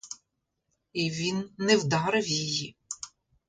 [0.93, 2.75] І він не вдарив її.